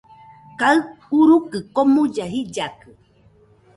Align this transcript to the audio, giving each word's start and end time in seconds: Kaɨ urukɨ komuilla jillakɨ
Kaɨ 0.59 0.77
urukɨ 1.19 1.57
komuilla 1.73 2.25
jillakɨ 2.33 2.89